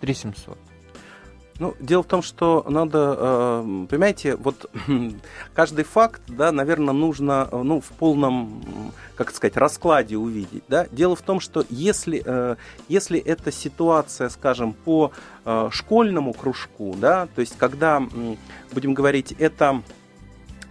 [0.00, 0.58] 3 700.
[1.58, 4.70] Ну, дело в том, что надо, э, понимаете, вот
[5.54, 8.62] каждый факт, да, наверное, нужно, э, ну, в полном,
[9.14, 10.86] как сказать, раскладе увидеть, да.
[10.90, 12.56] Дело в том, что если, э,
[12.88, 15.12] если эта ситуация, скажем, по
[15.70, 18.02] школьному кружку, да, то есть когда,
[18.72, 19.80] будем говорить, это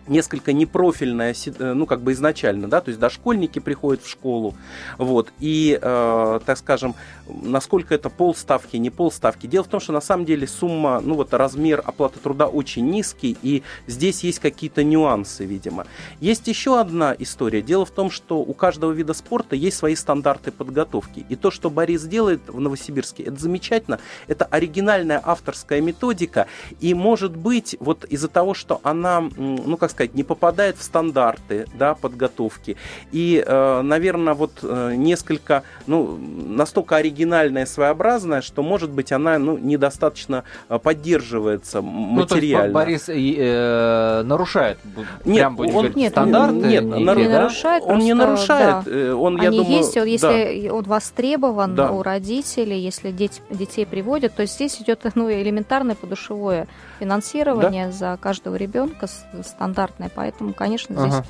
[0.08, 4.56] несколько непрофильная, э, ну, как бы изначально, да, то есть дошкольники приходят в школу,
[4.98, 6.96] вот, и, э, так скажем,
[7.28, 9.48] насколько это полставки, не полставки.
[9.48, 13.38] Дело в том, что на самом деле сумма, ну, вот размер оплаты труда очень низкий,
[13.42, 15.86] и здесь есть какие-то нюансы, видимо.
[16.20, 17.62] Есть еще одна история.
[17.62, 21.70] Дело в том, что у каждого вида спорта есть свои стандарты подготовки, и то, что
[21.70, 26.48] Борис делает в Новосибирске, это замечательно, это оригинальная авторская методика,
[26.80, 31.66] и, может быть, вот из-за того, что она, ну, как сказать, не попадает в стандарты
[31.74, 32.78] да, подготовки.
[33.12, 39.58] И, э, наверное, вот э, несколько, ну, настолько оригинальная, своеобразная, что, может быть, она ну,
[39.58, 42.68] недостаточно э, поддерживается материально.
[42.68, 44.78] Ну, то есть Борис э, нарушает
[45.26, 46.56] нет, прям, будем он, говорить, нет, стандарты?
[46.56, 47.14] Нет, не, не да?
[47.14, 47.84] нарушает.
[47.86, 48.86] Он не нарушает.
[48.86, 49.16] Да.
[49.16, 50.74] Он, я Они думаю, есть, если да.
[50.74, 51.92] он востребован да.
[51.92, 56.68] у родителей, если дети, детей приводят, то здесь идет ну, элементарное подушевое
[57.00, 57.92] финансирование да?
[57.92, 61.26] за каждого ребенка стандартное, поэтому, конечно, здесь ага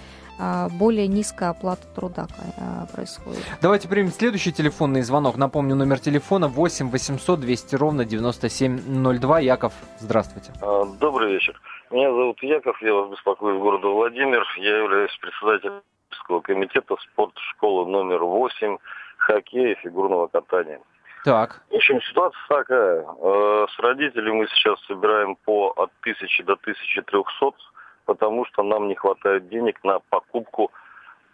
[0.77, 3.39] более низкая оплата труда а, происходит.
[3.61, 5.37] Давайте примем следующий телефонный звонок.
[5.37, 9.39] Напомню, номер телефона 8 800 200 ровно 9702.
[9.39, 10.51] Яков, здравствуйте.
[10.61, 11.57] А, добрый вечер.
[11.89, 14.43] Меня зовут Яков, я вас беспокою из города Владимир.
[14.57, 15.81] Я являюсь председателем
[16.43, 18.77] комитета спорт-школы номер 8
[19.17, 20.79] хоккея и фигурного катания.
[21.25, 21.59] Так.
[21.71, 23.01] В общем, ситуация такая.
[23.01, 27.51] Э, с родителями мы сейчас собираем по от 1000 до 1300,
[28.05, 30.71] потому что нам не хватает денег на покупку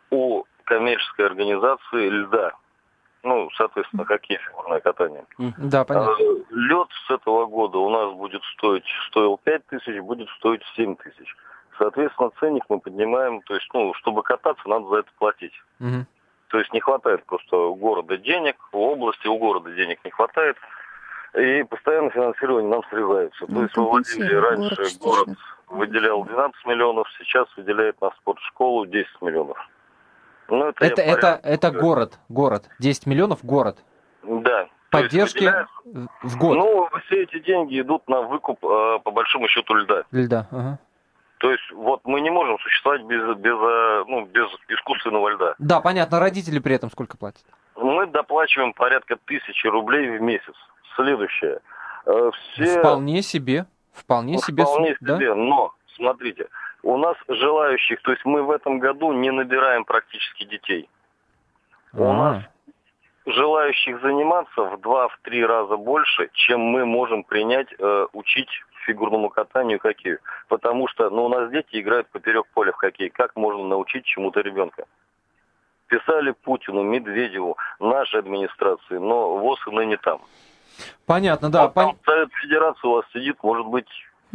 [0.10, 2.54] у коммерческой организации льда.
[3.24, 5.26] Ну, соответственно, какие фигурное катание.
[5.58, 6.16] Да, понятно.
[6.24, 10.96] Э, лед с этого года у нас будет стоить, стоил 5 тысяч, будет стоить 7
[10.96, 11.36] тысяч.
[11.78, 15.54] Соответственно, ценник мы поднимаем, то есть, ну, чтобы кататься, надо за это платить.
[15.82, 16.06] Угу.
[16.52, 20.58] То есть не хватает просто у города денег, у области у города денег не хватает.
[21.34, 23.46] И постоянно финансирование нам срезается.
[23.48, 25.38] Ну, То есть в Владимире раньше город, город
[25.70, 29.58] выделял 12 миллионов, сейчас выделяет на спортшколу 10 миллионов.
[30.50, 32.70] Ну, это это, это, это город, город.
[32.80, 33.78] 10 миллионов город.
[34.22, 34.68] Да.
[34.90, 35.50] Поддержки
[36.22, 36.58] в год.
[36.58, 40.04] Ну, все эти деньги идут на выкуп, э, по большому счету, льда.
[40.12, 40.80] Льда, ага.
[41.42, 45.56] То есть вот мы не можем существовать без, без, э, ну, без искусственного льда.
[45.58, 46.20] Да, понятно.
[46.20, 47.44] Родители при этом сколько платят?
[47.76, 50.54] Мы доплачиваем порядка тысячи рублей в месяц.
[50.96, 51.60] Следующее.
[52.06, 52.80] Э, все...
[52.80, 53.66] Вполне себе.
[53.92, 54.64] Вполне ну, себе.
[54.64, 55.30] Вполне себе.
[55.30, 55.36] Да?
[55.36, 56.48] Но, смотрите,
[56.84, 60.88] у нас желающих, то есть мы в этом году не набираем практически детей.
[61.94, 62.04] А-а-а.
[62.04, 62.44] У нас
[63.26, 68.50] желающих заниматься в два-три раза больше, чем мы можем принять, э, учить
[68.86, 70.20] фигурному катанию и хоккею.
[70.48, 73.10] Потому что ну, у нас дети играют поперек поля в хоккей.
[73.10, 74.86] Как можно научить чему-то ребенка?
[75.88, 80.22] Писали Путину, Медведеву, нашей администрации, но ВОЗ и ныне там.
[81.06, 81.64] Понятно, да.
[81.64, 83.90] Вот там Совет Федерации у вас сидит, может быть,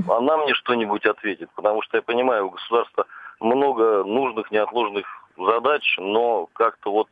[0.07, 3.07] она мне что-нибудь ответит, потому что я понимаю, у государства
[3.41, 5.07] много нужных, неотложных
[5.37, 7.09] задач, но как-то вот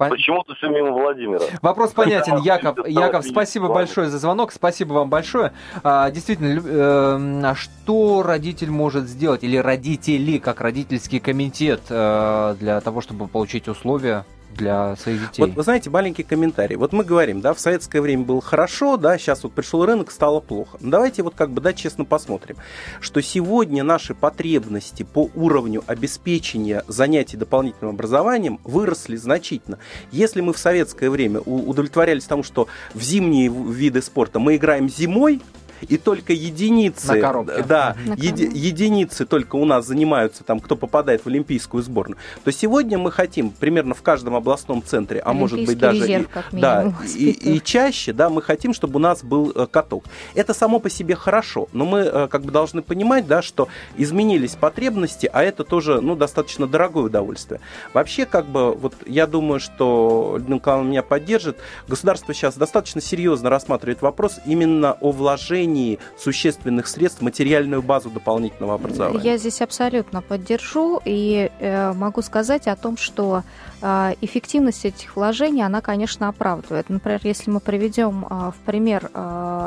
[0.00, 0.08] Пон...
[0.08, 1.42] Почему-то все мимо Владимира.
[1.60, 2.88] Вопрос понятен, Яков.
[2.88, 5.52] Яков, спасибо большое за звонок, спасибо вам большое.
[5.84, 13.02] А, действительно, э, что родитель может сделать, или родители, как родительский комитет, э, для того,
[13.02, 15.42] чтобы получить условия для своих детей.
[15.42, 16.76] Вот вы знаете, маленький комментарий.
[16.76, 20.40] Вот мы говорим, да, в советское время было хорошо, да, сейчас вот пришел рынок, стало
[20.40, 20.78] плохо.
[20.80, 22.56] Но давайте вот как бы, да, честно посмотрим,
[23.00, 29.78] что сегодня наши потребности по уровню обеспечения занятий дополнительным образованием выросли значительно.
[30.12, 35.40] Если мы в советское время удовлетворялись тому, что в зимние виды спорта мы играем зимой,
[35.82, 37.62] и только единицы, на коробке.
[37.62, 42.52] да, на еди, единицы только у нас занимаются там, кто попадает в олимпийскую сборную, то
[42.52, 46.92] сегодня мы хотим примерно в каждом областном центре, а может быть даже резерв, и, да,
[47.16, 50.04] и, и чаще, да, мы хотим, чтобы у нас был э, каток.
[50.34, 54.56] Это само по себе хорошо, но мы э, как бы должны понимать, да, что изменились
[54.56, 57.60] потребности, а это тоже, ну, достаточно дорогое удовольствие.
[57.94, 61.58] Вообще, как бы, вот я думаю, что Людмила Николаевна меня поддержит,
[61.88, 68.74] государство сейчас достаточно серьезно рассматривает вопрос именно о вложении вложении существенных средств материальную базу дополнительного
[68.74, 69.24] образования.
[69.24, 73.42] Я здесь абсолютно поддержу и э, могу сказать о том, что
[73.80, 76.88] э, эффективность этих вложений, она, конечно, оправдывает.
[76.88, 79.10] Например, если мы приведем э, в пример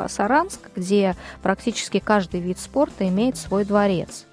[0.08, 4.26] Саранск, где практически каждый вид спорта имеет свой дворец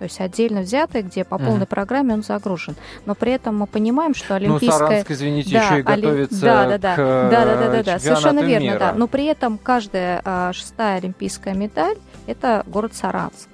[0.00, 1.66] то есть отдельно взятый, где по полной uh-huh.
[1.66, 2.74] программе он загружен.
[3.04, 4.78] Но при этом мы понимаем, что ну, олимпийская...
[4.80, 7.82] Ну, Саранск, извините, да, еще и готовится да, да, да, к да, да, да, да,
[7.82, 8.78] да, совершенно верно, мира.
[8.78, 8.92] да.
[8.94, 13.49] Но при этом каждая а, шестая олимпийская медаль– это город Саранск.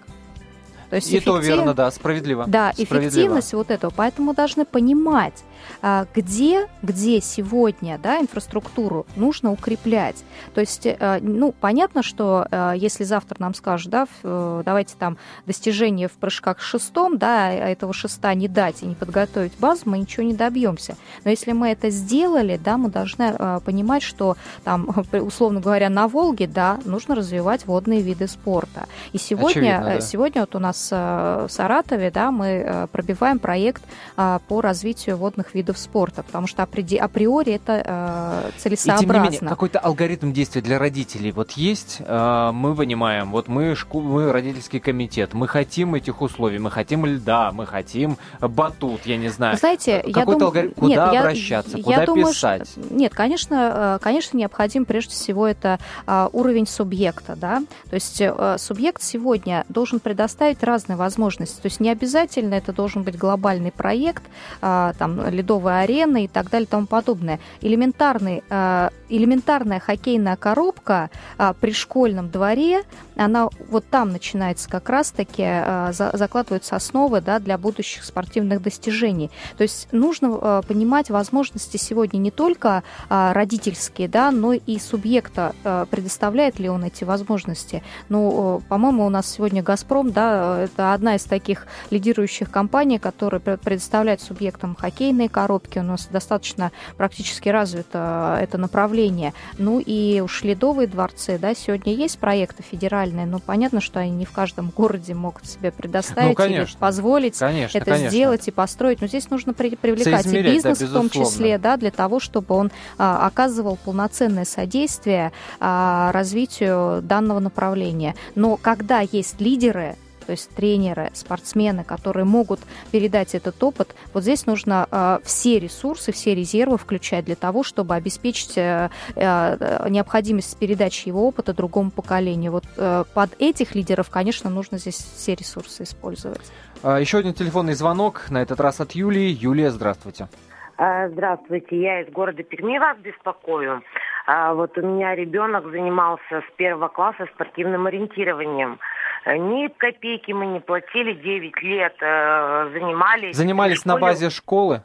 [0.90, 1.34] То есть и эффектив...
[1.34, 2.46] то верно, да, справедливо.
[2.46, 3.08] Да, справедливо.
[3.08, 3.92] эффективность вот этого.
[3.94, 5.44] Поэтому должны понимать,
[5.82, 10.24] а, где, где сегодня да, инфраструктуру нужно укреплять.
[10.54, 15.18] То есть, э, ну, понятно, что э, если завтра нам скажут, да, э, давайте там
[15.46, 19.98] достижение в прыжках шестом, да, а этого шеста не дать и не подготовить базу, мы
[19.98, 20.96] ничего не добьемся.
[21.24, 26.46] Но если мы это сделали, да, мы должны понимать, что там, условно говоря, на Волге,
[26.46, 28.86] да, нужно развивать водные виды спорта.
[29.12, 30.00] И сегодня, Очевидно, да.
[30.00, 33.82] сегодня вот у нас в Саратове, да, мы пробиваем проект
[34.14, 39.04] по развитию водных видов спорта, потому что априори это э, целесообразно.
[39.04, 43.48] И тем не менее, какой-то алгоритм действия для родителей вот есть, э, мы понимаем, вот
[43.48, 49.06] мы, шку, мы родительский комитет, мы хотим этих условий, мы хотим льда, мы хотим батут,
[49.06, 49.56] я не знаю.
[49.56, 50.42] Знаете, я дум...
[50.42, 52.68] алгоритм, куда нет, обращаться, я, куда я думаю, писать?
[52.68, 52.94] Что...
[52.94, 58.56] Нет, конечно, э, конечно, необходим прежде всего это э, уровень субъекта, да, то есть э,
[58.58, 64.24] субъект сегодня должен предоставить разные возможности, то есть не обязательно это должен быть глобальный проект,
[64.60, 67.40] там, ледовая арена и так далее и тому подобное.
[67.60, 72.82] Элементарный, э, элементарная хоккейная коробка э, при школьном дворе,
[73.16, 75.46] она вот там начинается как раз-таки,
[75.92, 79.30] закладываются основы да, для будущих спортивных достижений.
[79.56, 85.54] То есть нужно понимать возможности сегодня не только родительские, да, но и субъекта,
[85.90, 87.82] предоставляет ли он эти возможности.
[88.10, 94.20] Ну, по-моему, у нас сегодня «Газпром», да, это одна из таких лидирующих компаний, которая предоставляет
[94.20, 99.32] субъектам хоккейные коробки, у нас достаточно практически развито это направление.
[99.58, 104.24] Ну и уж ледовые дворцы, да, сегодня есть проекты федеральные, но понятно, что они не
[104.24, 108.10] в каждом городе могут себе предоставить ну, конечно, или позволить конечно, это конечно.
[108.10, 109.00] сделать и построить.
[109.00, 112.54] Но здесь нужно при, привлекать и бизнес да, в том числе, да, для того, чтобы
[112.54, 118.14] он а, оказывал полноценное содействие а, развитию данного направления.
[118.34, 119.96] Но когда есть лидеры,
[120.26, 122.60] то есть тренеры, спортсмены, которые могут
[122.90, 127.94] передать этот опыт, вот здесь нужно э, все ресурсы, все резервы включать для того, чтобы
[127.94, 132.52] обеспечить э, э, необходимость передачи его опыта другому поколению.
[132.52, 136.52] Вот э, под этих лидеров, конечно, нужно здесь все ресурсы использовать.
[136.82, 139.28] А, еще один телефонный звонок, на этот раз от Юлии.
[139.28, 140.28] Юлия, здравствуйте.
[140.76, 143.82] А, здравствуйте, я из города Перми вас беспокою.
[144.26, 148.80] Вот у меня ребенок занимался с первого класса спортивным ориентированием.
[149.26, 153.36] Ни копейки мы не платили, 9 лет э, занимались.
[153.36, 154.82] Занимались на базе школы?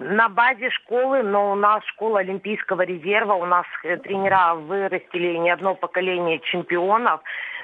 [0.00, 5.50] На базе школы, но у нас школа Олимпийского резерва, у нас э, тренера вырастили не
[5.50, 7.20] одно поколение чемпионов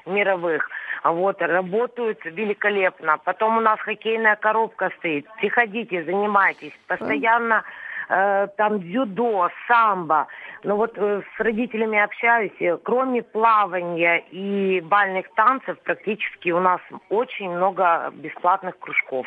[0.06, 0.68] мировых.
[1.02, 3.18] Вот, работают великолепно.
[3.24, 5.26] Потом у нас хоккейная коробка стоит.
[5.40, 6.72] Приходите, занимайтесь.
[6.86, 7.64] Постоянно
[8.08, 10.26] э, там дзюдо, самбо.
[10.62, 16.80] Но вот э, с родителями общаюсь, кроме плавания и бальных танцев, практически у нас
[17.10, 19.26] очень много бесплатных кружков.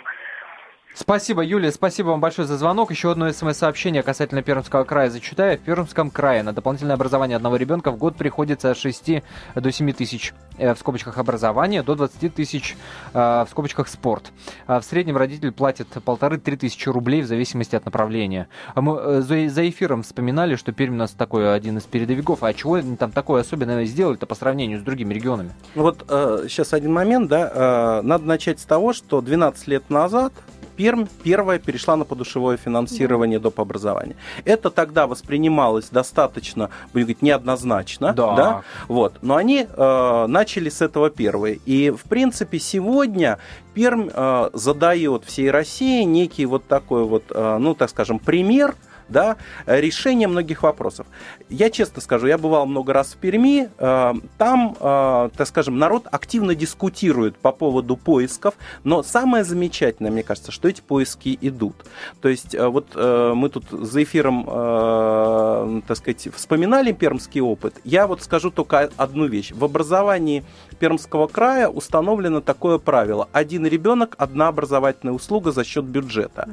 [1.00, 2.90] Спасибо, Юлия, спасибо вам большое за звонок.
[2.90, 5.60] Еще одно смс-сообщение касательно Пермского края зачитаю.
[5.60, 9.22] В Пермском крае на дополнительное образование одного ребенка в год приходится от 6
[9.54, 12.76] до 7 тысяч э, в скобочках образование, до 20 тысяч
[13.14, 14.32] э, в скобочках спорт.
[14.66, 18.48] А в среднем родитель платит полторы-три тысячи рублей в зависимости от направления.
[18.74, 22.42] А мы э, за эфиром вспоминали, что Пермь у нас такой один из передовиков.
[22.42, 25.52] А чего они там такое особенное сделали-то по сравнению с другими регионами?
[25.76, 28.02] Вот сейчас один момент, да.
[28.04, 30.34] надо начать с того, что 12 лет назад
[30.78, 33.60] Пермь первая перешла на подушевое финансирование доп.
[33.60, 34.16] образования.
[34.46, 38.14] Это тогда воспринималось достаточно, будем говорить, неоднозначно.
[38.14, 38.36] Да.
[38.36, 38.62] да?
[38.88, 39.16] Вот.
[39.22, 41.60] Но они э, начали с этого первые.
[41.66, 43.40] И, в принципе, сегодня
[43.74, 48.76] Пермь э, задает всей России некий вот такой вот, э, ну, так скажем, пример–
[49.10, 51.08] да, решение многих вопросов.
[51.50, 56.08] Я честно скажу, я бывал много раз в Перми, э, там, э, так скажем, народ
[56.12, 61.86] активно дискутирует по поводу поисков, но самое замечательное, мне кажется, что эти поиски идут.
[62.22, 64.44] То есть э, вот мы тут за эфиром,
[65.88, 67.76] так сказать, вспоминали пермский опыт.
[67.84, 69.52] Я вот скажу только одну вещь.
[69.52, 70.44] В образовании
[70.80, 73.28] Пермского края установлено такое правило.
[73.32, 76.50] Один ребенок, одна образовательная услуга за счет бюджета.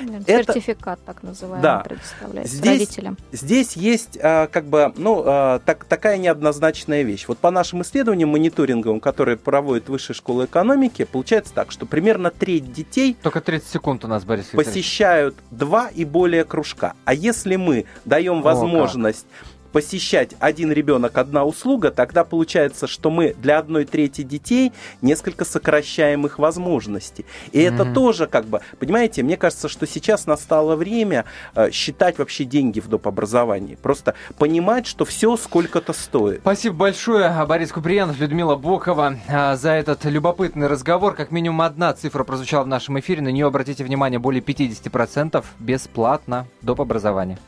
[0.00, 0.18] Да.
[0.26, 0.52] Это...
[0.52, 1.84] Сертификат, так называемый, да.
[1.98, 3.16] Предоставляется здесь, родителям.
[3.32, 7.24] Здесь есть а, как бы, ну, а, так, такая неоднозначная вещь.
[7.28, 12.72] Вот по нашим исследованиям мониторинговым, которые проводит Высшая школа экономики, получается так, что примерно треть
[12.72, 13.16] детей...
[13.22, 14.66] Только 30 секунд у нас, Борис Викторович.
[14.66, 16.94] Посещают два и более кружка.
[17.04, 19.26] А если мы даем возможность...
[19.26, 25.44] О, посещать один ребенок, одна услуга, тогда получается, что мы для одной трети детей несколько
[25.44, 27.24] сокращаем их возможности.
[27.52, 27.74] И mm-hmm.
[27.74, 32.80] это тоже как бы, понимаете, мне кажется, что сейчас настало время э, считать вообще деньги
[32.80, 33.06] в доп.
[33.08, 33.76] образовании.
[33.76, 36.40] Просто понимать, что все сколько-то стоит.
[36.40, 41.14] Спасибо большое, Борис Куприянов, Людмила Бокова, э, за этот любопытный разговор.
[41.14, 46.46] Как минимум одна цифра прозвучала в нашем эфире, на нее обратите внимание, более 50% бесплатно
[46.62, 46.80] доп.
[46.80, 47.38] образования.